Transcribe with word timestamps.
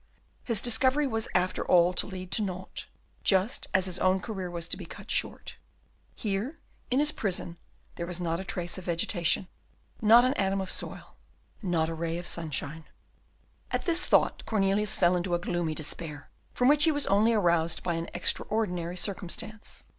His 0.43 0.61
discovery 0.61 1.05
was, 1.05 1.27
after 1.35 1.63
all, 1.63 1.93
to 1.93 2.07
lead 2.07 2.31
to 2.31 2.41
naught, 2.41 2.87
just 3.23 3.67
as 3.71 3.85
his 3.85 3.99
own 3.99 4.19
career 4.19 4.49
was 4.49 4.67
to 4.69 4.75
be 4.75 4.85
cut 4.87 5.11
short. 5.11 5.57
Here, 6.15 6.57
in 6.89 6.97
his 6.97 7.11
prison, 7.11 7.59
there 7.97 8.07
was 8.07 8.19
not 8.19 8.39
a 8.39 8.43
trace 8.43 8.79
of 8.79 8.85
vegetation, 8.85 9.47
not 10.01 10.25
an 10.25 10.33
atom 10.37 10.59
of 10.59 10.71
soil, 10.71 11.17
not 11.61 11.87
a 11.87 11.93
ray 11.93 12.17
of 12.17 12.25
sunshine. 12.25 12.85
At 13.69 13.85
this 13.85 14.07
thought 14.07 14.43
Cornelius 14.47 14.95
fell 14.95 15.15
into 15.15 15.35
a 15.35 15.39
gloomy 15.39 15.75
despair, 15.75 16.31
from 16.51 16.67
which 16.67 16.85
he 16.85 16.91
was 16.91 17.05
only 17.05 17.33
aroused 17.33 17.83
by 17.83 17.93
an 17.93 18.09
extraordinary 18.15 18.97
circumstance. 18.97 19.83